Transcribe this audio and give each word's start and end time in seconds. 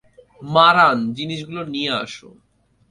মারান, 0.45 0.99
জিনিসগুলো 1.13 1.61
নিয়ে 1.65 1.91
আসো। 2.03 2.29